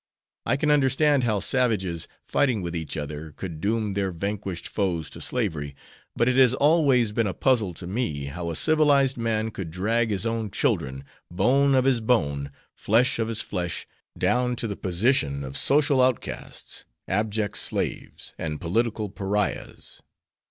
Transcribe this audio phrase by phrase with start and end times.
[0.47, 5.21] I can understand how savages, fighting with each other, could doom their vanquished foes to
[5.21, 5.75] slavery,
[6.15, 10.09] but it has always been a puzzle to me how a civilized man could drag
[10.09, 13.85] his own children, bone of his bone, flesh of his flesh,
[14.17, 20.01] down to the position of social outcasts, abject slaves, and political pariahs."